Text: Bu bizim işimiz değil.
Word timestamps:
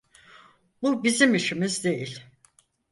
Bu 0.81 1.03
bizim 1.03 1.35
işimiz 1.35 1.83
değil. 1.83 2.21